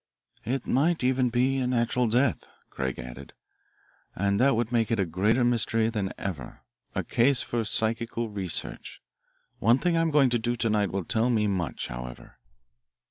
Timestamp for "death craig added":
2.07-3.33